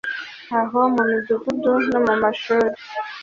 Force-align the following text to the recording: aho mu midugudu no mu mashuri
aho 0.59 0.79
mu 0.93 1.03
midugudu 1.09 1.71
no 1.89 1.99
mu 2.05 2.13
mashuri 2.21 2.69